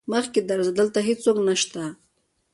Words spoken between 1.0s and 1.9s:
هيڅوک نشته.